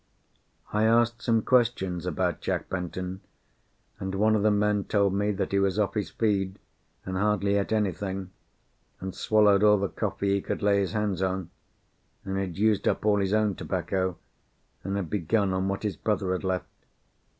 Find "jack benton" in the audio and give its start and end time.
2.41-3.21